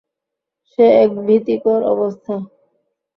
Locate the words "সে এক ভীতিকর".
0.69-1.79